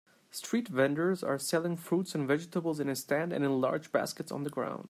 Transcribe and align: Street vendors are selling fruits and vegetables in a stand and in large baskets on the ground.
Street 0.31 0.67
vendors 0.67 1.23
are 1.23 1.37
selling 1.37 1.77
fruits 1.77 2.15
and 2.15 2.27
vegetables 2.27 2.79
in 2.79 2.89
a 2.89 2.95
stand 2.95 3.31
and 3.31 3.45
in 3.45 3.61
large 3.61 3.91
baskets 3.91 4.31
on 4.31 4.43
the 4.43 4.49
ground. 4.49 4.79